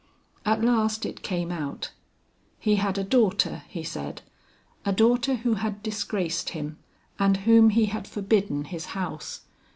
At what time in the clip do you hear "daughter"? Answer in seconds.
3.03-3.61, 4.91-5.35